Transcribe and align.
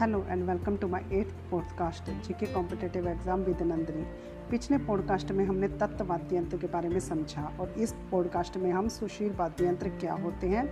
Hello 0.00 0.18
and 0.28 0.42
welcome 0.48 0.76
to 0.76 0.88
my 0.88 1.02
at 1.12 1.32
podcast 1.50 2.04
GK 2.26 2.46
competitive 2.52 3.08
exam 3.08 3.40
with 3.44 3.62
Nandini 3.62 4.04
पिछले 4.50 4.78
podcast 4.86 5.32
में 5.32 5.44
हमने 5.46 5.68
तत्व 5.80 6.04
वाद्य 6.04 6.36
यंत्र 6.36 6.56
के 6.58 6.66
बारे 6.66 6.88
में 6.88 6.98
समझा 7.00 7.42
और 7.60 7.74
इस 7.78 7.92
पॉडकास्ट 8.10 8.56
में 8.56 8.70
हम 8.72 8.88
सुशील 8.88 9.34
वाद्य 9.38 9.66
यंत्र 9.66 9.88
क्या 10.00 10.14
होते 10.22 10.48
हैं 10.48 10.64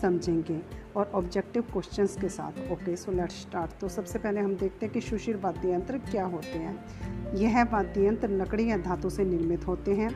समझेंगे 0.00 0.60
और 0.96 1.10
ऑब्जेक्टिव 1.14 1.62
क्वेश्चंस 1.72 2.16
के 2.20 2.28
साथ। 2.28 2.72
ओके 2.72 2.96
सो 2.96 3.12
लेट 3.12 3.30
स्टार्ट 3.32 3.78
तो 3.80 3.88
सबसे 3.88 4.18
पहले 4.18 4.40
हम 4.40 4.56
देखते 4.56 4.86
हैं 4.86 4.92
कि 4.94 5.00
सुशील 5.00 5.36
वाद्य 5.36 5.72
यंत्र 5.72 5.98
क्या 6.10 6.24
होते 6.26 6.58
हैं। 6.58 7.34
यह 7.36 7.62
वाद्य 7.72 8.06
यंत्र 8.06 8.28
लकड़ी 8.32 8.70
या 8.70 8.76
धातु 8.78 9.10
से 9.10 9.24
निर्मित 9.24 9.66
होते 9.66 9.94
हैं। 9.94 10.10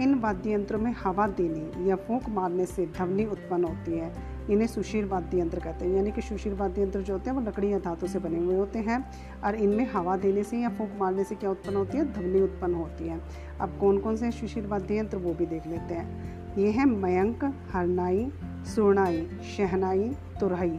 इन 0.00 0.18
वाद्य 0.20 0.52
यंत्रों 0.52 0.80
में 0.80 0.94
हवा 1.02 1.26
देने 1.38 1.88
या 1.88 1.96
फूंक 1.96 2.28
मारने 2.30 2.66
से 2.66 2.86
ध्वनि 2.86 3.24
उत्पन्न 3.26 3.64
होती 3.64 3.98
है। 3.98 4.36
इन्हें 4.50 4.66
सुशीर 4.66 5.04
वाद्य 5.04 5.40
यंत्र 5.40 5.60
कहते 5.60 5.84
हैं। 5.84 5.96
यानी 5.96 6.12
कि 6.12 6.22
सुशील 6.22 6.54
वाद्य 6.54 6.82
यंत्र 6.82 7.00
जो 7.00 7.12
होते 7.12 7.30
हैं, 7.30 7.36
वो 7.36 7.42
लकड़ी 7.42 7.72
या 7.72 7.78
धातु 7.78 8.06
से 8.06 8.18
बने 8.18 8.38
हुए 8.38 8.56
होते 8.56 8.78
हैं 8.78 9.10
और 9.44 9.54
इनमें 9.54 9.90
हवा 9.92 10.16
देने 10.16 10.42
से 10.42 10.58
या 10.58 10.68
फूक 10.68 10.90
मारने 10.98 11.24
से 11.24 11.34
क्या 11.34 11.50
उत्पन्न 11.50 11.76
होती 11.76 11.98
है? 11.98 12.12
ध्वनि 12.12 12.40
उत्पन्न 12.40 12.74
होती 12.74 13.08
है। 13.08 13.20
अब 13.60 13.78
कौन 13.80 13.98
कौन 13.98 14.16
से 14.16 14.30
सुशीर 14.30 14.66
वाद्य 14.66 14.98
यंत्र, 14.98 15.16
वो 15.16 15.34
भी 15.34 15.46
देख 15.46 15.66
लेते 15.66 15.94
हैं। 15.94 16.56
ये 16.56 16.70
है 16.70 16.84
मयंक, 16.84 17.44
हरनाई, 17.44 18.32
सुरनाई, 18.74 19.26
शहनाई 19.56 20.16
तुरहई 20.40 20.78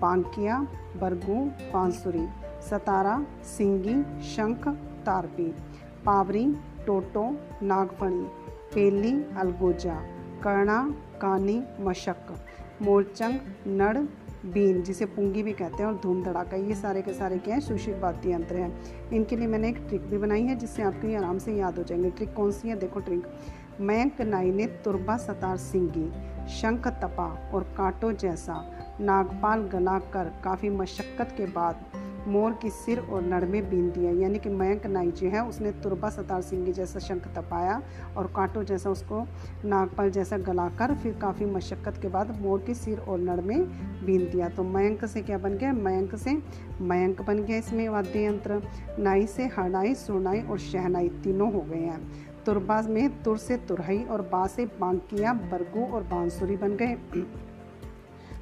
पांकिया, 0.00 0.60
बरगू, 0.96 1.44
बांसुरी, 1.74 2.26
सतारा, 2.70 3.26
सिंगी, 3.42 4.22
शंख, 4.22 4.68
तारपी, 5.06 5.54
पावरी, 6.04 6.56
टोटो 6.86 7.38
नागफणी 7.62 8.26
पेली, 8.74 9.24
अलगोजा, 9.36 9.94
कर्णा, 10.42 10.94
कानी, 11.20 11.62
मशक। 11.80 12.34
मोरचंग 12.82 13.38
नड़ 13.66 13.98
बीन, 14.46 14.82
जिसे 14.82 15.06
पुंगी 15.06 15.42
भी 15.42 15.52
कहते 15.52 15.82
हैं, 15.82 15.86
और 15.86 16.00
धूम 16.02 16.22
धड़ाका, 16.22 16.56
ये 16.56 16.74
सारे 16.74 17.02
के 17.02 17.12
सारे 17.12 17.38
क्या 17.38 17.54
हैं 17.54 17.60
सुशील 17.60 18.00
वाद्य 18.00 18.32
यंत्र 18.32 18.56
हैं। 18.56 18.82
इनके 19.10 19.36
लिए 19.36 19.46
मैंने 19.46 19.68
एक 19.68 19.76
ट्रिक 19.76 20.02
भी 20.02 20.18
बनाई 20.18 20.42
है, 20.42 20.56
जिससे 20.56 20.82
आपको 20.82 21.08
ये 21.08 21.16
आराम 21.16 21.38
से 21.38 21.52
याद 21.54 21.78
हो 21.78 21.84
जाएँगे। 21.84 22.10
ट्रिक 22.10 22.34
कौन 22.34 22.50
सी 22.52 22.68
है? 22.68 22.76
देखो 22.76 23.00
ट्रिक। 23.00 23.26
मयंक 23.80 24.20
नाई 24.20 24.50
ने 24.50 24.66
तुरबा 24.66 25.16
सतार 25.16 25.56
सिंगी, 25.56 26.12
शंख 26.48 26.88
तपा 26.88 27.50
और 27.54 27.62
कांटो 27.62 28.12
जैसा, 28.12 28.72
नागपाल 29.00 29.60
गला 29.60 29.98
कर 29.98 30.32
काफ़ी 30.44 30.70
मशक्क़त 30.70 31.34
के 31.36 31.46
बाद 31.46 31.84
मोर 32.26 32.52
की 32.52 32.70
सिर 32.70 32.98
और 33.00 33.22
नड़ 33.22 33.44
में 33.44 33.68
बीन 33.70 33.90
दिया, 33.90 34.10
यानी 34.12 34.38
कि 34.38 34.48
मयंक 34.48 34.86
नाई 34.86 35.10
जो 35.10 35.28
है, 35.28 35.44
उसने 35.44 35.70
तुरबा 35.72 36.08
सतार 36.10 36.42
सिंगी 36.42 36.72
जैसा 36.72 36.98
शंख 36.98 37.26
तपाया 37.34 37.80
और 38.16 38.26
कांटो 38.26 38.62
जैसा 38.64 38.90
उसको 38.90 39.20
नागपाल 39.64 40.10
जैसा 40.10 40.38
गलाकर 40.38 40.94
फिर 40.94 41.14
काफ़ी 41.14 41.46
मशक्क़त 41.46 42.00
के 42.02 42.08
बाद 42.08 42.40
मोर 42.40 42.60
की 42.60 42.74
सिर 42.74 42.98
और 42.98 43.18
नड़ 43.18 43.40
में 43.40 43.66
बीन 44.06 44.28
दिया। 44.30 44.48
तो 44.48 44.64
मयंक 44.64 45.04
से 45.04 45.22
क्या 45.22 45.38
बन 45.38 45.54
गया? 45.54 45.72
मयंक 45.72 46.14
से 46.14 46.38
मयंक 46.80 47.22
बन 47.22 47.38
गया 47.38 47.56
इसमें 47.56 47.88
वाद्य 47.88 48.24
यंत्र। 48.24 48.62
नाई 48.98 49.26
से 49.26 49.46
हड़ाई 49.58 49.94
सुनाई 49.94 50.40
और 50.40 50.58
शहनाई 50.58 51.08
तीनों 51.08 51.52
हो 51.52 51.60
गए 51.60 51.80
हैं। 51.80 52.00
तुरबा 52.44 52.80
में 52.82 53.22
तुर 53.22 53.38
से 53.38 53.56
तुरहई 53.58 54.02
और 54.04 54.22
बा 54.22 54.46
से 54.46 54.66
बांकिया, 54.80 55.32
बरगू 55.32 55.86
और 55.86 56.02
बांसुरी 56.02 56.56
बन 56.56 56.76
गए। 56.76 56.96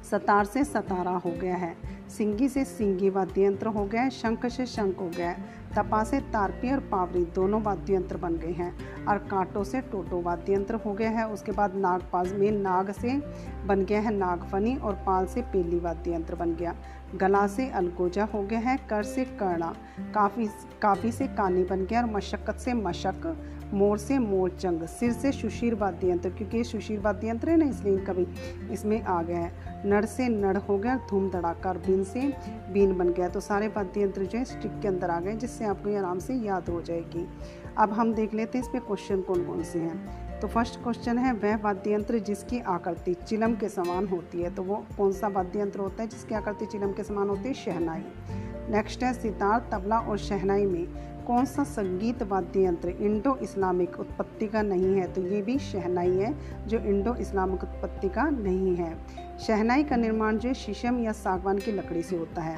सतार 0.03 0.45
से 0.45 0.63
सतारा 0.63 1.11
हो 1.11 1.31
गया 1.31 1.55
है। 1.55 1.75
सिंगी 2.09 2.49
से 2.49 2.63
सिंगी 2.65 3.09
वाद्य 3.09 3.45
यंत्र 3.45 3.67
हो 3.67 3.85
गया 3.85 4.09
शंख 4.09 4.45
से 4.45 4.65
शंख 4.65 4.99
हो 4.99 5.09
गया। 5.09 5.35
तपा 5.77 6.03
से 6.03 6.19
तारपी 6.33 6.71
और 6.71 6.79
पावरी 6.91 7.23
दोनों 7.25 7.61
वाद्य 7.61 7.93
यंत्र 7.95 8.17
बन 8.17 8.35
गए 8.35 8.51
हैं। 8.51 9.05
और 9.05 9.17
कांटो 9.31 9.63
से 9.63 9.81
टोटो 9.81 10.21
वाद्य 10.21 10.53
यंत्र 10.53 10.75
हो 10.75 10.93
गया 10.93 11.09
है। 11.09 11.27
उसके 11.29 11.51
बाद 11.51 11.75
नागपाल 11.75 12.33
में 12.33 12.51
नाग 12.51 12.91
से 12.91 13.17
बन 13.65 13.85
गया 13.85 13.99
है 13.99 14.13
नागफनी 14.13 14.75
और 14.75 14.93
पाल 15.05 15.25
से 15.25 15.41
पेली 15.53 15.79
वाद्य 15.79 16.13
यंत्र 16.13 16.35
बन 16.35 16.55
गया। 16.55 16.75
गला 17.15 17.45
से 17.47 17.69
अलगोजा 17.69 18.23
हो 18.25 18.41
गया 18.43 18.59
है, 18.59 18.77
कर 18.89 19.03
से 19.03 19.25
कर्णा, 19.25 19.73
काफ़ी 20.15 20.47
काफ़ी 20.81 21.11
से 21.11 21.27
कानी 21.27 21.63
बन 21.63 21.85
गया 21.85 22.01
और 22.01 22.11
मशक्क़त 22.11 22.59
से 22.59 22.73
मशक 22.75 23.35
मोर 23.73 23.97
से 23.97 24.17
मोरचंग, 24.19 24.81
सिर 24.89 25.11
से 25.11 25.31
सुशीर 25.31 25.75
वाद्य 25.75 26.09
यंत्र 26.09 26.29
क्योंकि 26.29 26.57
ये 26.57 26.63
सुशीर 26.63 26.99
वाद्य 26.99 27.29
यंत्र 27.29 27.49
है 27.49 27.57
ना, 27.57 27.65
इसलिए 27.65 27.97
कभी 27.99 28.25
इसमें 28.73 29.01
आ 29.01 29.21
गया 29.23 29.37
है। 29.37 29.83
नड़ 29.85 30.05
से 30.05 30.27
नड़ 30.29 30.57
हो 30.57 30.77
गया, 30.77 30.95
धूम 31.09 31.29
धड़ाका 31.29 31.69
और 31.69 31.77
बीन 31.77 32.03
से 32.03 32.21
बीन 32.73 32.97
बन 32.97 33.09
गया। 33.09 33.29
तो 33.29 33.39
सारे 33.39 33.67
वाद्य 33.67 34.01
यंत्र 34.01 34.25
जो 34.25 34.37
है 34.37 34.45
स्टिक 34.45 34.79
के 34.81 34.87
अंदर 34.87 35.09
आ 35.09 35.19
गए 35.19 35.35
जिससे 35.35 35.64
आपको 35.65 35.89
ये 35.89 35.97
आराम 35.97 36.19
से 36.19 36.33
याद 36.33 36.69
हो 36.69 36.81
जाएगी। 36.81 37.27
अब 37.77 37.91
हम 37.91 38.13
देख 38.13 38.33
लेते 38.33 38.57
हैं 38.57 38.65
इसमें 38.65 38.85
क्वेश्चन 38.85 39.21
कौन 39.21 39.45
कौन 39.45 39.63
से 39.63 39.79
हैं। 39.79 40.25
तो 40.39 40.47
फ़र्स्ट 40.47 40.83
क्वेश्चन 40.83 41.17
है, 41.17 41.33
वह 41.33 41.57
वाद्य 41.57 41.93
यंत्र 41.93 42.19
जिसकी 42.19 42.59
आकृति 42.59 43.13
चिलम 43.13 43.55
के 43.55 43.69
समान 43.69 44.07
होती 44.07 44.41
है। 44.41 44.55
तो 44.55 44.63
वो 44.63 44.85
कौन 44.97 45.11
सा 45.11 45.27
वाद्य 45.27 45.59
यंत्र 45.59 45.79
होता 45.79 46.03
है 46.03 46.09
जिसकी 46.09 46.35
आकृति 46.35 46.65
चिलम 46.65 46.91
के 46.91 47.03
समान 47.03 47.29
होती 47.29 47.47
है? 47.47 47.53
शहनाई। 47.53 48.03
नेक्स्ट 48.69 49.03
है, 49.03 49.13
सितार, 49.13 49.69
तबला 49.71 49.99
और 49.99 50.17
शहनाई 50.17 50.65
में 50.65 51.14
कौन 51.27 51.45
सा 51.45 51.63
संगीत 51.63 52.23
वाद्य 52.23 52.63
यंत्र 52.63 52.89
इंडो 52.89 53.35
इस्लामिक 53.35 53.99
उत्पत्ति 53.99 54.47
का 54.47 54.61
नहीं 54.61 54.95
है? 54.95 55.13
तो 55.13 55.21
ये 55.21 55.41
भी 55.41 55.57
शहनाई 55.59 56.11
है, 56.11 56.33
जो 56.67 56.79
इंडो 56.79 57.15
इस्लामिक 57.15 57.63
उत्पत्ति 57.63 58.09
का 58.09 58.29
नहीं 58.29 58.75
है। 58.75 58.93
शहनाई 59.37 59.83
का 59.83 59.95
निर्माण 59.95 60.37
जो 60.37 60.53
शीशम 60.53 60.99
या 60.99 61.11
सागवान 61.11 61.57
की 61.57 61.71
लकड़ी 61.71 62.03
से 62.03 62.15
होता 62.15 62.41
है, 62.41 62.57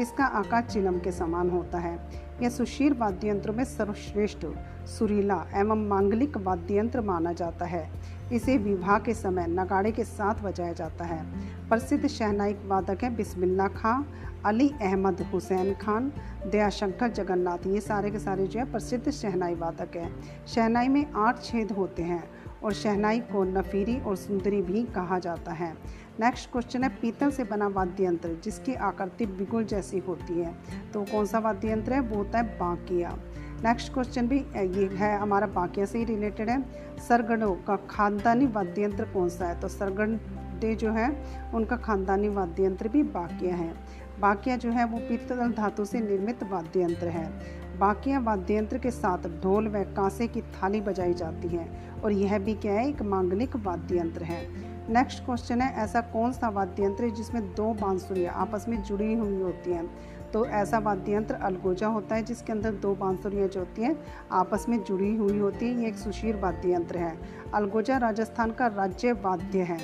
इसका 0.00 0.24
आकार 0.24 0.62
चिलम 0.62 0.98
के 0.98 1.12
समान 1.12 1.50
होता 1.50 1.78
है। 1.78 1.98
यह 2.42 2.48
सुशीर 2.48 2.94
वाद्य 2.94 3.28
यंत्रों 3.28 3.54
में 3.54 3.64
सर्वश्रेष्ठ 3.64 4.46
सुरीला 4.86 5.46
एवं 5.54 5.88
मांगलिक 5.88 6.36
वाद्य 6.36 6.78
यंत्र 6.78 7.00
माना 7.00 7.32
जाता 7.32 7.64
है। 7.64 7.90
इसे 8.32 8.58
विवाह 8.58 8.98
के 8.98 9.14
समय 9.14 9.46
नगाड़े 9.46 9.92
के 9.92 10.04
साथ 10.04 10.34
बजाया 10.34 10.72
जाता 10.72 11.04
है। 11.04 11.24
प्रसिद्ध 11.68 12.06
शहनाई 12.06 12.52
वादक 12.52 13.04
है 13.04 13.16
बिस्मिल्ला 13.16 13.68
खां, 13.68 14.02
अली 14.44 14.68
अहमद 14.68 15.22
हुसैन 15.22 15.74
खान, 15.74 16.12
दयाशंकर 16.52 17.08
जगन्नाथ। 17.08 17.66
ये 17.66 17.80
सारे 17.80 18.10
के 18.10 18.18
सारे 18.18 18.46
जो 18.46 18.60
है 18.60 18.72
प्रसिद्ध 18.72 19.10
शहनाई 19.10 19.54
वादक 19.54 19.96
हैं। 19.96 20.46
शहनाई 20.46 20.88
में 20.88 21.06
आठ 21.16 21.42
छेद 21.42 21.72
होते 21.72 22.02
हैं 22.02 22.30
और 22.64 22.72
शहनाई 22.72 23.20
को 23.20 23.44
नफीरी 23.44 24.00
और 24.00 24.16
सुंदरी 24.16 24.62
भी 24.62 24.84
कहा 24.84 25.18
जाता 25.18 25.52
है। 25.52 25.74
नेक्स्ट 26.20 26.52
क्वेश्चन 26.52 26.82
है, 26.82 26.88
पीतल 26.88 27.30
से 27.30 27.44
बना 27.44 27.66
वाद्य 27.66 28.04
यंत्र 28.04 28.36
जिसकी 28.44 28.74
आकृति 28.74 29.26
बिगुल 29.26 29.64
जैसी 29.64 29.98
होती 29.98 30.40
है। 30.40 30.54
तो 30.94 31.02
कौन 31.02 31.26
सा 31.26 31.38
वाद्य 31.38 31.72
यंत्र 31.72 31.92
है? 31.92 32.00
वो 32.00 32.16
होता 32.16 32.38
है 32.38 32.44
बाकिया। 32.44 33.18
नेक्स्ट 33.64 33.92
क्वेश्चन 33.92 34.28
भी 34.28 34.38
ये 34.56 34.86
है, 34.86 35.18
हमारा 35.18 35.46
बाकिया 35.46 35.86
से 35.86 35.98
ही 35.98 36.04
रिलेटेड 36.04 36.50
है। 36.50 36.62
सरगढ़ों 37.08 37.54
का 37.54 37.76
खानदानी 37.76 38.46
वाद्य 38.46 38.82
यंत्र 38.82 39.04
कौन 39.04 39.28
सा 39.28 39.46
है? 39.46 39.60
तो 39.60 39.68
सरगढ़ 39.68 40.74
जो 40.74 40.92
है, 40.92 41.22
उनका 41.54 41.76
खानदानी 41.76 42.28
वाद्य 42.28 42.64
यंत्र 42.64 42.88
भी 42.88 43.02
बाकिया 43.02 43.54
है। 43.56 43.74
बाकिया 44.20 44.56
जो 44.56 44.70
है, 44.70 44.84
वो 44.84 44.98
पीतल 44.98 45.52
धातु 45.52 45.84
से 45.84 46.00
निर्मित 46.00 46.42
वाद्य 46.42 46.82
यंत्र 46.82 47.08
है। 47.08 47.32
बाकिया 47.78 48.18
वाद्य 48.18 48.56
यंत्र 48.56 48.78
के 48.78 48.90
साथ 48.90 49.18
ढोल 49.18 49.68
व 49.68 49.82
कांसे 49.82 50.26
की 50.26 50.42
थाली 50.42 50.80
बजाई 50.80 51.14
जाती 51.14 51.48
है 51.48 51.68
और 52.04 52.12
यह 52.12 52.38
भी 52.38 52.54
क्या 52.54 52.72
है, 52.72 52.88
एक 52.88 53.02
मांगलिक 53.02 53.56
वाद्य 53.56 53.98
यंत्र 53.98 54.22
है। 54.22 54.48
नेक्स्ट 54.92 55.24
क्वेश्चन 55.24 55.60
है, 55.60 55.74
ऐसा 55.84 56.00
कौन 56.00 56.32
सा 56.32 56.48
वाद्य 56.48 56.84
यंत्र 56.84 57.04
है 57.04 57.10
जिसमें 57.10 57.54
दो 57.54 57.74
बांसुरियाँ 57.74 58.34
आपस 58.34 58.66
में 58.68 58.82
जुड़ी 58.82 59.14
हुई 59.14 59.40
होती 59.40 59.72
हैं? 59.72 59.90
तो 60.36 60.46
ऐसा 60.46 60.78
वाद्य 60.78 61.12
यंत्र 61.12 61.34
अलगोजा 61.34 61.86
होता 61.86 62.14
है, 62.14 62.22
जिसके 62.22 62.52
अंदर 62.52 62.72
दो 62.72 62.94
बांसुरियाँ 62.94 63.48
जो 63.48 63.60
होती 63.60 63.82
हैं, 63.82 64.04
आपस 64.32 64.66
में 64.68 64.84
जुड़ी 64.84 65.16
हुई 65.16 65.38
होती 65.38 65.66
हैं। 65.66 65.78
ये 65.78 65.88
एक 65.88 65.94
सुशीर 65.94 66.36
वाद्य 66.36 66.72
यंत्र 66.72 66.98
है। 66.98 67.18
अलगोजा 67.54 67.96
राजस्थान 67.96 68.50
का 68.50 68.66
राज्य 68.66 69.12
वाद्य 69.12 69.58
है। 69.58 69.78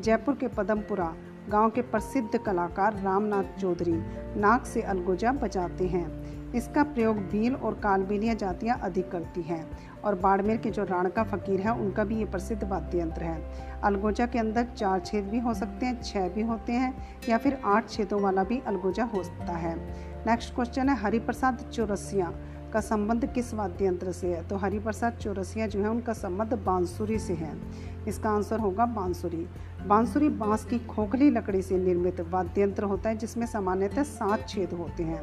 जयपुर 0.00 0.34
के 0.34 0.48
पदमपुरा। 0.48 1.14
गाँव 1.50 1.70
के 1.70 1.82
प्रसिद्ध 1.82 2.38
कलाकार 2.38 2.94
रामनाथ 3.02 3.58
चौधरी 3.60 3.92
नाक 4.40 4.66
से 4.66 4.82
अलगोजा 4.82 5.32
बजाते 5.32 5.86
हैं। 5.86 6.52
इसका 6.52 6.82
प्रयोग 6.84 7.16
भील 7.30 7.54
और 7.54 7.74
कालबेलिया 7.74 8.34
जातियाँ 8.34 8.78
अधिक 8.82 9.10
करती 9.10 9.42
हैं 9.42 9.64
और 10.00 10.14
बाड़मेर 10.14 10.56
के 10.56 10.70
जो 10.70 10.84
राणका 10.84 11.24
फ़कीर 11.24 11.60
हैं, 11.60 11.70
उनका 11.70 12.04
भी 12.04 12.16
ये 12.16 12.24
प्रसिद्ध 12.24 12.62
वाद्य 12.64 13.00
यंत्र 13.00 13.22
है। 13.22 13.80
अलगोजा 13.80 14.26
के 14.26 14.38
अंदर 14.38 14.66
चार 14.76 15.00
छेद 15.00 15.24
भी 15.24 15.38
हो 15.38 15.54
सकते 15.54 15.86
हैं 15.86 16.02
छः 16.02 16.28
भी 16.28 16.42
होते 16.42 16.72
हैं 16.72 16.94
या 17.28 17.38
फिर 17.38 17.58
आठ 17.64 17.90
छेदों 17.90 18.20
वाला 18.20 18.44
भी 18.44 18.60
अलगोजा 18.66 19.04
हो 19.04 19.22
सकता 19.22 19.52
है। 19.52 19.76
नेक्स्ट 20.26 20.54
क्वेश्चन 20.54 20.88
है, 20.88 20.96
हरिप्रसाद 20.96 21.70
चौरसिया। 21.72 22.32
का 22.74 22.80
संबंध 22.80 23.32
किस 23.32 23.54
वाद्य 23.54 23.86
यंत्र 23.86 24.12
से 24.12 24.34
है? 24.34 24.48
तो 24.48 24.56
हरिप्रसाद 24.56 25.12
चौरसिया 25.12 25.66
जो 25.66 25.82
है, 25.82 25.88
उनका 25.88 26.12
संबंध 26.12 26.54
बांसुरी 26.54 27.18
से 27.18 27.32
है। 27.32 27.56
इसका 28.08 28.30
आंसर 28.30 28.58
होगा 28.58 28.86
बांसुरी। 28.86 29.46
बांसुरी 29.86 30.28
बाँस 30.28 30.64
की 30.64 30.78
खोखली 30.78 31.30
लकड़ी 31.30 31.62
से 31.62 31.78
निर्मित 31.78 32.20
वाद्य 32.20 32.62
यंत्र 32.62 32.84
होता 32.84 33.08
है, 33.08 33.16
जिसमें 33.16 33.46
सामान्यतः 33.46 34.02
सात 34.02 34.48
छेद 34.48 34.72
होते 34.72 35.02
हैं। 35.02 35.22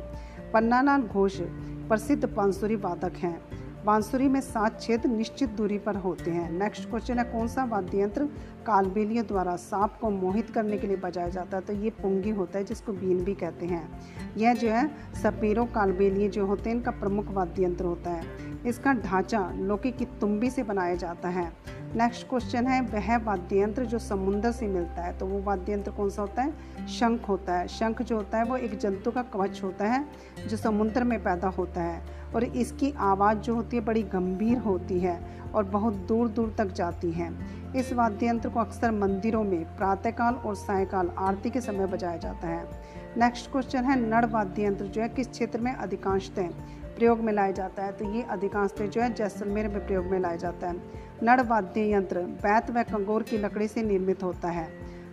पन्नालाल 0.51 1.01
घोष 1.01 1.41
प्रसिद्ध 1.87 2.25
बांसुरी 2.25 2.75
वादक 2.75 3.13
हैं। 3.17 3.60
बांसुरी 3.85 4.27
में 4.27 4.41
सात 4.41 4.81
छेद 4.81 5.05
निश्चित 5.05 5.49
दूरी 5.49 5.77
पर 5.77 5.95
होते 5.95 6.31
हैं। 6.31 6.51
नेक्स्ट 6.51 6.89
क्वेश्चन 6.89 7.19
है, 7.19 7.23
कौन 7.23 7.47
सा 7.47 7.63
वाद्य 7.63 8.01
यंत्र 8.01 8.23
कालबेलियों 8.65 9.25
द्वारा 9.25 9.55
सांप 9.55 9.97
को 10.01 10.09
मोहित 10.09 10.49
करने 10.49 10.77
के 10.77 10.87
लिए 10.87 10.95
बजाया 10.95 11.29
जाता 11.29 11.57
है? 11.57 11.63
तो 11.63 11.73
ये 11.73 11.89
पुंगी 11.89 12.29
होता 12.29 12.59
है, 12.59 12.65
जिसको 12.65 12.93
बीन 12.93 13.23
भी 13.23 13.33
कहते 13.33 13.65
हैं। 13.65 14.01
यह 14.37 14.53
जो 14.53 14.69
है, 14.69 14.87
सपेरों 15.23 15.65
कालबेलिए 15.65 16.29
जो 16.29 16.45
होते 16.45 16.69
हैं, 16.69 16.77
इनका 16.77 16.91
प्रमुख 16.91 17.25
वाद्य 17.27 17.63
यंत्र 17.63 17.85
होता 17.85 18.09
है। 18.09 18.25
इसका 18.65 18.93
ढांचा 18.93 19.51
लोके 19.55 19.91
की 19.91 20.05
तुम्बी 20.05 20.49
से 20.49 20.63
बनाया 20.63 20.95
जाता 20.95 21.29
है। 21.29 21.53
नेक्स्ट 21.95 22.29
क्वेश्चन 22.29 22.67
है, 22.67 22.81
वह 22.81 23.17
वाद्य 23.17 23.61
यंत्र 23.61 23.85
जो 23.85 23.99
समुद्र 23.99 24.51
से 24.51 24.67
मिलता 24.67 25.01
है 25.01 25.17
तो 25.17 25.25
वो 25.25 25.41
वाद्य 25.41 25.73
यंत्र 25.73 25.91
कौन 25.91 26.09
सा 26.09 26.21
होता 26.21 26.41
है? 26.41 26.53
शंख 26.87 27.29
होता 27.29 27.55
है। 27.55 27.67
शंख 27.67 28.01
जो 28.01 28.15
होता 28.15 28.37
है, 28.37 28.43
वो 28.43 28.57
एक 28.57 28.77
जंतु 28.77 29.11
का 29.11 29.21
कवच 29.21 29.63
होता 29.63 29.87
है, 29.87 30.05
जो 30.47 30.57
समुद्र 30.57 31.03
में 31.03 31.23
पैदा 31.23 31.47
होता 31.47 31.81
है। 31.81 32.01
और 32.35 32.43
इसकी 32.43 32.93
आवाज़ 32.97 33.37
जो 33.37 33.55
होती 33.55 33.77
है, 33.77 33.83
बड़ी 33.85 34.03
गंभीर 34.03 34.57
होती 34.57 34.99
है 34.99 35.41
और 35.55 35.63
बहुत 35.63 35.93
दूर 35.93 36.27
दूर 36.27 36.55
तक 36.57 36.65
जाती 36.65 37.11
है। 37.11 37.33
इस 37.75 37.93
वाद्य 37.93 38.27
यंत्र 38.27 38.49
को 38.49 38.59
अक्सर 38.59 38.91
मंदिरों 38.91 39.43
में 39.43 39.77
प्रातःकाल 39.77 40.33
और 40.33 40.55
सायकाल, 40.55 41.11
आरती 41.17 41.49
के 41.49 41.61
समय 41.61 41.85
बजाया 41.85 42.17
जाता 42.17 42.47
है। 42.47 42.80
नेक्स्ट 43.17 43.49
क्वेश्चन 43.51 43.83
है 43.83 43.95
नड़ 43.99 44.25
वाद्य 44.25 44.63
यंत्र 44.63 44.85
जो 44.85 45.01
है, 45.01 45.07
किस 45.09 45.27
क्षेत्र 45.29 45.59
में 45.59 45.73
अधिकांशतः 45.73 46.47
प्रयोग 46.95 47.19
में 47.19 47.31
लाया 47.33 47.51
जाता 47.51 47.83
है 47.83 47.91
तो 47.91 48.11
ये 48.13 48.21
अधिकांशतः 48.31 48.87
जो 48.87 49.01
है, 49.01 49.13
जैसलमेर 49.13 49.67
में 49.67 49.85
प्रयोग 49.87 50.05
में 50.05 50.19
लाया 50.19 50.35
जाता 50.35 50.67
है। 50.67 50.75
नड़ 51.23 51.41
वाद्य 51.41 51.81
यंत्र 51.91 52.21
बैत 52.41 52.71
व 52.71 52.83
कंगोर 52.83 53.23
की 53.23 53.37
लकड़ी 53.37 53.67
से 53.67 53.83
निर्मित 53.83 54.23
होता 54.23 54.49
है। 54.49 54.67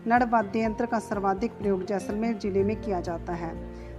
नड़ 0.06 0.22
वाद्य 0.24 0.62
यंत्र 0.64 0.86
का 0.86 0.98
सर्वाधिक 1.00 1.52
प्रयोग 1.52 1.84
जैसलमेर 1.86 2.38
ज़िले 2.38 2.62
में 2.64 2.76
किया 2.76 3.00
जाता 3.00 3.32
है। 3.32 3.52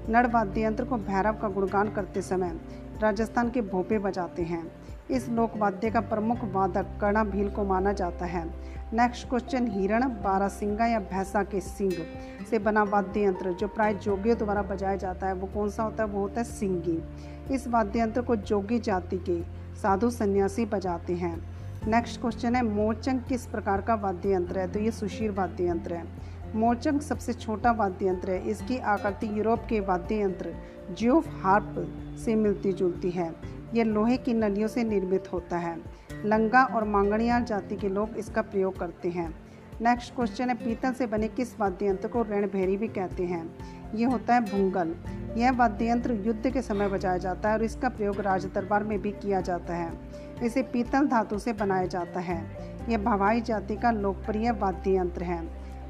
नड़ 0.10 0.26
वाद्य 0.28 0.64
यंत्र 0.64 0.86
को 0.86 0.98
भैरव 1.00 1.40
का 1.42 1.50
गुणगान 1.50 1.90
करते 1.90 2.22
समय 2.22 2.60
राजस्थान 3.02 3.50
के 3.50 3.62
भोपे 3.64 4.00
बजाते 4.00 4.44
हैं। 4.44 4.64
इस 5.12 5.30
लोकवाद्य 5.30 5.92
का 5.92 6.00
प्रमुख 6.00 6.38
वादक 6.44 6.86
कर्णा 7.02 7.24
भील 7.24 7.50
को 7.50 7.64
माना 7.64 7.94
जाता 7.94 8.26
है। 8.26 8.46
नेक्स्ट 8.94 9.30
क्वेश्चन 9.30 9.68
हिरण, 9.68 10.04
बारासिंगा 10.04 10.86
या 10.86 11.00
भैंसा 11.00 11.44
के 11.44 11.62
सिंग 11.62 11.94
से 12.50 12.60
बना 12.60 12.84
वाद्य 12.84 13.24
यंत्र, 13.24 13.54
जो 13.54 13.68
प्राय 13.68 13.94
जोगियों 13.94 14.38
द्वारा 14.38 14.62
बजाया 14.62 14.96
जाता 14.96 15.28
है, 15.28 15.34
वो 15.34 15.48
कौन 15.48 15.70
सा 15.70 15.84
होता 15.84 16.04
है? 16.04 16.10
वो 16.10 16.20
होता 16.20 16.42
है 16.42 16.44
सिंगी। 16.44 17.04
इस 17.54 17.68
वाद्य 17.68 18.00
यंत्र 18.00 18.22
को 18.22 18.36
जोगी 18.36 18.80
जाति 18.80 19.18
के 19.18 19.42
साधु 19.76 20.10
सन्यासी 20.10 20.66
बजाते 20.66 21.14
हैं। 21.14 21.50
नेक्स्ट 21.88 22.22
क्वेश्चन 22.22 22.56
है 22.56 22.62
मोरचंग 22.62 23.20
किस 23.22 23.46
प्रकार 23.46 23.82
का 23.82 23.96
वाद्य 23.96 24.34
यंत्र 24.34 24.60
है? 24.60 24.72
तो 24.72 24.80
ये 24.80 24.92
सुशीर 24.92 25.32
वाद्य 25.32 25.68
यंत्र 25.68 25.94
है। 25.94 26.04
मोरचंग 26.56 27.00
सबसे 27.00 27.34
छोटा 27.34 27.72
वाद्य 27.72 28.08
यंत्र 28.08 28.32
है। 28.32 28.50
इसकी 28.50 28.78
आकृति 28.78 29.40
यूरोप 29.40 29.60
के 29.70 29.80
वाद्य 29.80 30.22
यंत्र, 30.22 30.54
जियोफ 30.92 31.44
हार्प 31.44 31.76
से 32.26 32.36
मिलती 32.36 32.74
जुलती 32.74 33.12
है। 33.12 33.59
यह 33.74 33.84
लोहे 33.84 34.18
की 34.18 34.34
नलियों 34.34 34.68
से 34.68 34.84
निर्मित 34.84 35.34
होता 35.34 35.58
है। 35.58 35.78
लंगा 36.26 36.64
और 36.64 36.84
मांगणियार 36.84 37.44
जाति 37.44 37.76
के 37.76 37.90
लोग 37.90 38.10
इसका 38.18 38.42
प्रयोग 38.42 38.80
करते 38.80 39.10
हैं। 39.10 39.50
नेक्स्ट 39.82 40.16
क्वेश्चन 40.16 40.50
है, 40.50 40.56
पीतल 40.56 40.94
से 40.94 41.08
बने 41.08 41.28
किस 41.28 41.60
वाद्य 41.60 41.88
यंत्र 41.88 42.08
को 42.08 42.22
रणभैरी 42.22 42.78
भी 42.78 42.88
कहते 42.88 43.24
हैं? 43.24 43.54
ये 43.96 44.06
होता 44.06 44.34
है 44.34 44.42
भूंगल। 44.42 44.96
यह 45.38 45.52
वाद्य 45.52 45.90
यंत्र 45.90 46.14
युद्ध 46.14 46.50
के 46.50 46.62
समय 46.62 46.88
बजाया 46.88 47.18
जाता 47.18 47.50
है 47.50 47.56
और 47.56 47.64
इसका 47.64 47.90
प्रयोग 47.90 48.20
राज 48.20 48.46
दरबार 48.46 48.84
में 48.84 49.02
भी 49.02 49.12
किया 49.12 49.42
जाता 49.42 49.76
है। 49.76 49.94
इसे 50.44 50.64
पीतल 50.64 51.08
धातु 51.08 51.40
से 51.40 51.54
बनाया 51.54 51.86
जाता 51.86 52.20
है। 52.20 52.70
यह 52.90 52.98
भवाई 52.98 53.42
जाति 53.42 53.76
का 53.76 53.92
लोकप्रिय 53.92 54.52
वाद्य 54.52 54.98
यंत्र 54.98 55.24
है। 55.24 55.44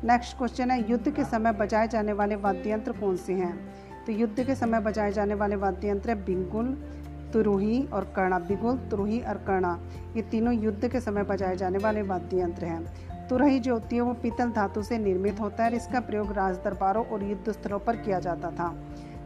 नेक्स्ट 0.03 0.37
क्वेश्चन 0.37 0.71
है, 0.71 0.91
युद्ध 0.91 1.09
के 1.09 1.23
समय 1.23 1.51
बजाए 1.51 1.87
जाने 1.87 2.13
वाले 2.13 2.35
वाद्य 2.35 2.71
यंत्र 2.71 2.91
कौन 2.91 3.15
से 3.15 3.33
हैं? 3.33 3.73
तो 4.05 4.11
युद्ध 4.11 4.43
के 4.43 4.55
समय 4.55 4.79
बजाए 4.79 5.11
जाने 5.11 5.33
वाले 5.33 5.55
वाद्य 5.55 5.89
यंत्र 5.89 6.09
है 6.09 6.25
बिंगुल 6.25 6.98
तुरुही 7.33 7.83
और 7.83 8.03
कर्णा, 8.15 8.39
बिगुल, 8.39 8.77
तुरुही 8.77 9.19
और 9.19 9.37
कर्णा, 9.37 9.79
ये 10.15 10.21
तीनों 10.21 10.53
युद्ध 10.53 10.87
के 10.87 10.99
समय 10.99 11.23
बजाए 11.23 11.55
जाने 11.55 11.77
वाले 11.77 12.01
वाद्य 12.01 12.41
यंत्र 12.41 12.65
हैं। 12.65 13.27
तुरही 13.27 13.59
जो 13.59 13.73
होती 13.73 13.95
है 13.95 14.01
वो 14.01 14.13
पीतल 14.13 14.49
धातु 14.49 14.83
से 14.83 14.97
निर्मित 14.97 15.39
होता 15.39 15.63
है 15.63 15.69
और 15.69 15.75
इसका 15.75 15.99
प्रयोग 15.99 16.31
राज 16.31 16.55
दरबारों 16.55 17.05
और 17.05 17.23
युद्ध 17.23 17.51
स्थलों 17.51 17.79
पर 17.79 17.95
किया 17.95 18.19
जाता 18.19 18.51
था। 18.51 18.75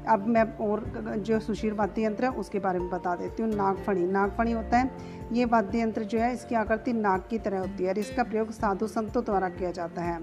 अब 0.10 0.28
मैं 0.28 0.44
और 0.58 0.84
जो 1.18 1.40
सुशीर 1.40 1.74
वाद्य 1.74 2.04
यंत्र 2.06 2.26
है, 2.26 2.32
उसके 2.32 2.60
बारे 2.60 2.80
में 2.80 2.90
बता 2.90 3.16
देती 3.16 3.44
हूँ। 3.44 3.54
नागफणी 3.54 4.06
नागफणी 4.08 4.52
होता 4.52 4.78
है। 4.78 4.92
ये 5.32 5.46
वाद्य 5.46 5.82
यंत्र 5.82 6.04
जो 6.04 6.20
है, 6.20 6.34
इसकी 6.34 6.56
आकृति 6.56 6.94
नाग 6.94 7.24
की 7.30 7.38
तरह 7.40 7.60
होती 7.60 7.84
है 7.84 7.90
और 7.90 7.98
इसका 7.98 8.24
प्रयोग 8.24 8.52
साधु 8.52 8.88
संतों 8.88 9.24
द्वारा 9.24 9.50
किया 9.50 9.72
जाता 9.72 10.02
है। 10.02 10.20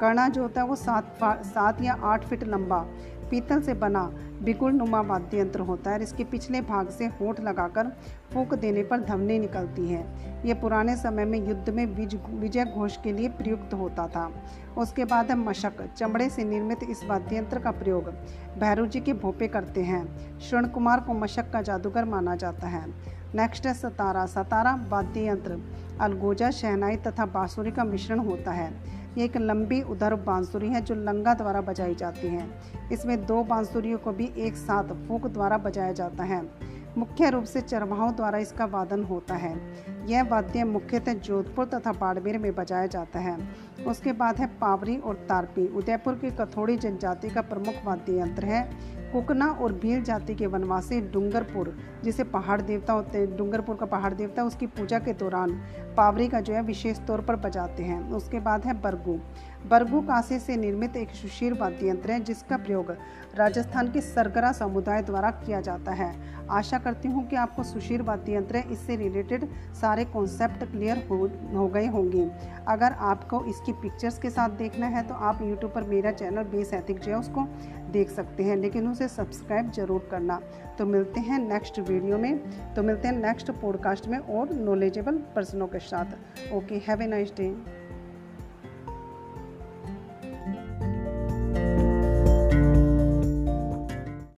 कर्णा 0.00 0.28
जो 0.28 0.42
होता 0.42 0.60
है, 0.60 0.66
वो 0.66 0.76
सात 0.76 1.18
सात 1.22 1.82
या 1.82 1.94
आठ 2.02 2.24
फीट 2.24 2.44
लंबा, 2.44 2.78
पीतल 3.30 3.60
से 3.60 3.74
बना 3.74 4.10
बिगुल 4.44 4.72
नुमा 4.72 5.00
वाद्य 5.00 5.38
यंत्र 5.40 5.60
होता 5.60 5.90
है 5.90 5.96
और 5.96 6.02
इसके 6.02 6.24
पिछले 6.24 6.60
भाग 6.60 6.88
से 6.88 7.06
होठ 7.20 7.40
लगाकर 7.40 7.88
फूक 8.32 8.54
देने 8.54 8.82
पर 8.82 9.00
धमनी 9.00 9.38
निकलती 9.38 9.86
है। 9.88 10.02
ये 10.46 10.54
पुराने 10.54 10.96
समय 10.96 11.24
में 11.24 11.38
युद्ध 11.48 11.70
में 11.70 11.84
विजय 12.40 12.64
घोष 12.64 12.96
के 12.96 13.12
लिए 13.12 13.28
प्रयुक्त 13.30 13.74
होता 13.74 14.06
था। 14.06 14.30
उसके 14.78 15.04
बाद 15.04 15.30
है 15.30 15.36
मशक, 15.36 15.82
चमड़े 15.96 16.28
से 16.30 16.44
निर्मित 16.44 16.78
इस 16.90 17.04
वाद्य 17.04 17.36
यंत्र 17.36 17.58
का 17.58 17.70
प्रयोग 17.72 18.10
भैरू 18.58 18.86
जी 18.86 19.00
के 19.00 19.12
भोपे 19.14 19.48
करते 19.48 19.82
हैं। 19.82 20.40
श्रण 20.40 20.66
कुमार 20.66 21.00
को 21.00 21.14
मशक 21.14 21.50
का 21.52 21.62
जादूगर 21.62 22.04
माना 22.04 22.36
जाता 22.36 22.68
है। 22.68 22.86
नेक्स्ट 23.34 23.66
है 23.66 23.74
सतारा। 23.74 24.26
सतारा 24.26 24.74
वाद्य 24.88 25.26
यंत्र 25.28 25.58
अलगोजा, 26.00 26.50
शहनाई 26.50 26.96
तथा 26.96 27.26
बांसुरी 27.26 27.70
का 27.70 27.84
मिश्रण 27.84 28.18
होता 28.18 28.52
है। 28.52 28.72
ये 29.18 29.24
एक 29.24 29.36
लंबी 29.36 29.82
उधर 29.82 30.14
बांसुरी 30.14 30.68
है 30.68 30.80
जो 30.80 30.94
लंगा 30.94 31.34
द्वारा 31.34 31.60
बजाई 31.60 31.94
जाती 31.94 32.26
है। 32.26 32.48
इसमें 32.92 33.26
दो 33.26 33.42
बांसुरियों 33.44 33.98
को 33.98 34.12
भी 34.12 34.32
एक 34.38 34.56
साथ 34.56 35.08
फूक 35.08 35.26
द्वारा 35.26 35.58
बजाया 35.58 35.92
जाता 35.92 36.24
है। 36.24 36.42
मुख्य 36.98 37.30
रूप 37.30 37.44
से 37.44 37.60
चरवाहों 37.60 38.14
द्वारा 38.14 38.38
इसका 38.38 38.64
वादन 38.64 39.02
होता 39.02 39.34
है। 39.34 39.54
यह 40.06 40.22
वाद्य 40.22 40.64
मुख्यतः 40.64 41.14
जोधपुर 41.14 41.64
तथा 41.64 41.92
बाड़मेर 41.92 42.38
में 42.38 42.54
बजाया 42.54 42.86
जाता 42.86 43.18
है। 43.18 43.36
उसके 43.86 44.12
बाद 44.12 44.36
है 44.36 44.46
पावरी 44.46 44.96
और 44.96 45.14
तारपी। 45.28 45.66
उदयपुर 45.68 46.14
की 46.14 46.30
कथोड़ी 46.30 46.76
जनजाति 46.76 47.30
का 47.30 47.40
प्रमुख 47.40 47.74
वाद्य 47.84 48.20
यंत्र 48.20 48.44
है। 48.44 48.62
कुकना 49.12 49.46
और 49.46 49.72
भील 49.72 50.02
जाति 50.02 50.34
के 50.34 50.46
वनवासी 50.46 51.00
डूंगरपुर, 51.00 51.76
जिसे 52.04 52.24
पहाड़ 52.24 52.60
देवता 52.60 52.92
होते 52.92 53.18
हैं, 53.18 53.36
डूंगरपुर 53.36 53.76
का 53.76 53.86
पहाड़ 53.86 54.12
देवता, 54.14 54.44
उसकी 54.44 54.66
पूजा 54.66 54.98
के 54.98 55.12
दौरान 55.12 55.50
पावरी 55.96 56.28
का 56.28 56.40
जो 56.40 56.54
है 56.54 56.62
विशेष 56.62 56.98
तौर 56.98 57.20
पर 57.20 57.36
बजाते 57.36 57.82
हैं। 57.82 58.00
उसके 58.10 58.40
बाद 58.40 58.64
है 58.64 58.80
बरगू। 58.80 59.18
बरगू 59.70 60.00
कांसे 60.00 60.38
से 60.38 60.56
निर्मित 60.56 60.96
एक 60.96 61.10
सुशीर 61.10 61.52
वाद्य 61.52 61.88
यंत्र 61.88 62.10
है, 62.10 62.20
जिसका 62.20 62.56
प्रयोग 62.56 62.90
राजस्थान 63.34 63.92
के 63.92 64.00
सरगरा 64.00 64.52
समुदाय 64.52 65.02
द्वारा 65.02 65.30
किया 65.30 65.60
जाता 65.60 65.92
है। 65.92 66.12
आशा 66.50 66.78
करती 66.78 67.08
हूँ 67.08 67.26
कि 67.28 67.36
आपको 67.36 67.62
सुशीर 67.62 68.02
वाद्य 68.02 68.34
यंत्र 68.34 68.56
इससे 68.56 68.96
रिलेटेड 68.96 69.48
सारे 69.74 69.93
कॉन्सेप्ट 70.04 70.64
क्लियर 70.64 71.06
हो 71.10 71.16
हो 71.54 71.66
गए 71.68 71.86
होंगे। 71.86 72.28
अगर 72.68 72.92
आपको 73.02 73.42
इसकी 73.44 73.72
पिक्चर्स 73.72 74.18
के 74.18 74.30
साथ 74.30 74.56
देखना 74.58 74.86
है 74.86 75.02
तो 75.02 75.14
आप 75.14 75.42
यूट्यूब 75.42 75.72
पर 75.72 75.82
मेरा 75.82 76.12
चैनल 76.12 76.42
बेस 76.42 76.72
एथिक 76.74 76.98
जो 76.98 77.12
है, 77.12 77.18
उसको 77.18 77.46
देख 77.92 78.10
सकते 78.10 78.42
हैं। 78.42 78.56
लेकिन 78.56 78.88
उसे 78.88 79.08
सब्सक्राइब 79.08 79.70
ज़रूर 79.70 80.08
करना। 80.10 80.40
तो 80.78 80.86
मिलते 80.86 81.20
हैं 81.20 81.38
नेक्स्ट 81.38 81.78
वीडियो 81.80 82.18
में। 82.18 82.38
तो 82.74 82.82
मिलते 82.82 83.08
हैं 83.08 83.16
नेक्स्ट 83.16 83.50
पॉडकास्ट 83.50 84.08
में 84.08 84.18
और 84.18 84.52
नॉलेजेबल 84.52 85.18
पर्सनों 85.34 85.66
के 85.66 85.78
साथ। 85.78 86.52
Okay 86.54 86.82
have 86.88 87.02
a 87.02 87.06
nice 87.06 87.32
day 87.36 87.48